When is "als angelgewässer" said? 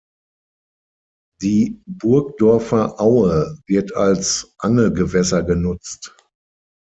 3.95-5.43